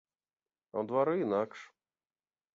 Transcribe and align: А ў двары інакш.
А 0.75 0.81
ў 0.81 0.91
двары 0.93 1.13
інакш. 1.27 1.59